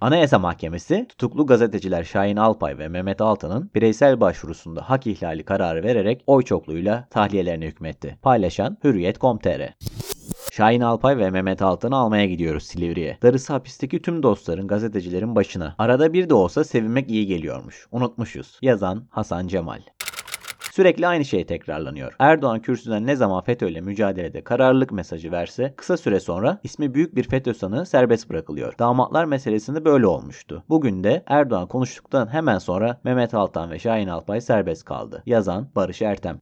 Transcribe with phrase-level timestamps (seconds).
[0.00, 6.22] Anayasa Mahkemesi tutuklu gazeteciler Şahin Alpay ve Mehmet Altan'ın bireysel başvurusunda hak ihlali kararı vererek
[6.26, 8.18] oy çokluğuyla tahliyelerine hükmetti.
[8.22, 9.60] Paylaşan Hürriyet.com.tr
[10.52, 13.18] Şahin Alpay ve Mehmet Altan'ı almaya gidiyoruz Silivri'ye.
[13.22, 15.74] Darısı hapisteki tüm dostların, gazetecilerin başına.
[15.78, 17.86] Arada bir de olsa sevinmek iyi geliyormuş.
[17.92, 18.58] Unutmuşuz.
[18.62, 19.80] Yazan Hasan Cemal.
[20.70, 22.16] Sürekli aynı şey tekrarlanıyor.
[22.18, 27.16] Erdoğan kürsüden ne zaman FETÖ ile mücadelede kararlılık mesajı verse kısa süre sonra ismi büyük
[27.16, 28.78] bir FETÖ sanığı serbest bırakılıyor.
[28.78, 30.64] Damatlar meselesinde böyle olmuştu.
[30.68, 35.22] Bugün de Erdoğan konuştuktan hemen sonra Mehmet Altan ve Şahin Alpay serbest kaldı.
[35.26, 36.38] Yazan Barış Ertem.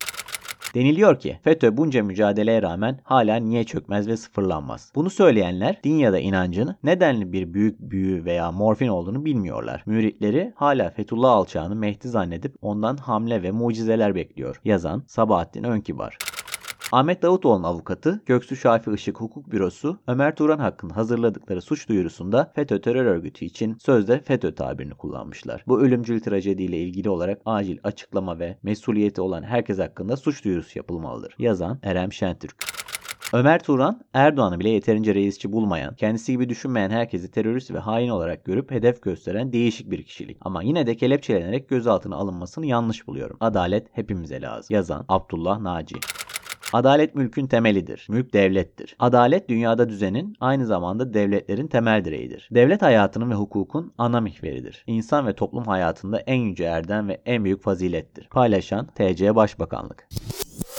[0.78, 4.92] Deniliyor ki FETÖ bunca mücadeleye rağmen hala niye çökmez ve sıfırlanmaz.
[4.94, 9.82] Bunu söyleyenler din ya da inancın nedenli bir büyük büyü veya morfin olduğunu bilmiyorlar.
[9.86, 14.60] Müritleri hala Fethullah Alçağ'ını Mehdi zannedip ondan hamle ve mucizeler bekliyor.
[14.64, 16.18] Yazan Sabahattin Önkibar.
[16.92, 22.80] Ahmet Davutoğlu'nun avukatı Göksu Şafi Işık Hukuk Bürosu Ömer Turan hakkında hazırladıkları suç duyurusunda FETÖ
[22.80, 25.64] terör örgütü için sözde FETÖ tabirini kullanmışlar.
[25.66, 31.34] Bu ölümcül trajediyle ilgili olarak acil açıklama ve mesuliyeti olan herkes hakkında suç duyurusu yapılmalıdır.
[31.38, 32.56] Yazan Erem Şentürk.
[33.32, 38.44] Ömer Turan, Erdoğan'ı bile yeterince reisçi bulmayan, kendisi gibi düşünmeyen herkesi terörist ve hain olarak
[38.44, 40.38] görüp hedef gösteren değişik bir kişilik.
[40.40, 43.36] Ama yine de kelepçelenerek gözaltına alınmasını yanlış buluyorum.
[43.40, 44.76] Adalet hepimize lazım.
[44.76, 45.96] Yazan Abdullah Naci.
[46.72, 48.06] Adalet mülkün temelidir.
[48.10, 48.96] Mülk devlettir.
[48.98, 52.48] Adalet dünyada düzenin aynı zamanda devletlerin temel direğidir.
[52.50, 54.84] Devlet hayatının ve hukukun ana mihveridir.
[54.86, 58.28] İnsan ve toplum hayatında en yüce erdem ve en büyük fazilettir.
[58.28, 60.08] Paylaşan TC Başbakanlık.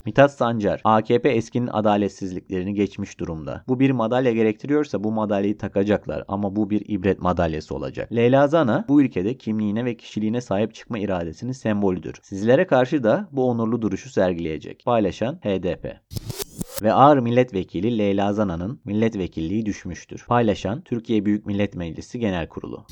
[0.05, 3.63] Mithat Sancar, AKP eskinin adaletsizliklerini geçmiş durumda.
[3.67, 8.11] Bu bir madalya gerektiriyorsa bu madalyayı takacaklar ama bu bir ibret madalyası olacak.
[8.15, 12.15] Leyla Zana bu ülkede kimliğine ve kişiliğine sahip çıkma iradesinin sembolüdür.
[12.21, 14.85] Sizlere karşı da bu onurlu duruşu sergileyecek.
[14.85, 15.99] Paylaşan HDP
[16.83, 20.25] ve Ağır Milletvekili Leyla Zana'nın milletvekilliği düşmüştür.
[20.27, 22.85] Paylaşan Türkiye Büyük Millet Meclisi Genel Kurulu.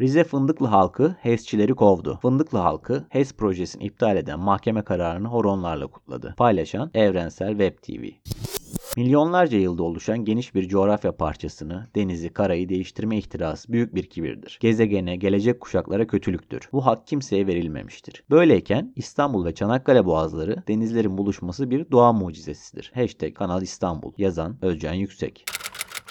[0.00, 2.18] Rize Fındıklı halkı HES'çileri kovdu.
[2.22, 6.34] Fındıklı halkı HES projesini iptal eden mahkeme kararını horonlarla kutladı.
[6.36, 8.04] Paylaşan Evrensel Web TV.
[8.96, 14.58] Milyonlarca yılda oluşan geniş bir coğrafya parçasını, denizi, karayı değiştirme ihtirası büyük bir kibirdir.
[14.60, 16.68] Gezegene, gelecek kuşaklara kötülüktür.
[16.72, 18.24] Bu hak kimseye verilmemiştir.
[18.30, 22.92] Böyleyken İstanbul ve Çanakkale boğazları denizlerin buluşması bir doğa mucizesidir.
[22.94, 24.12] Hashtag Kanal İstanbul.
[24.18, 25.44] Yazan Özcan Yüksek.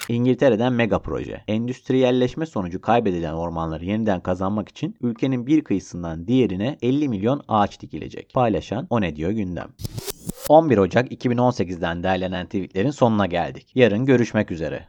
[0.08, 1.44] İngiltere'den mega proje.
[1.48, 8.30] Endüstriyelleşme sonucu kaybedilen ormanları yeniden kazanmak için ülkenin bir kıyısından diğerine 50 milyon ağaç dikilecek.
[8.34, 9.68] Paylaşan O Ne Diyor Gündem.
[10.48, 13.66] 11 Ocak 2018'den derlenen tweetlerin sonuna geldik.
[13.74, 14.88] Yarın görüşmek üzere.